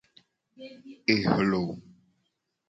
Ewlo. 1.15 1.63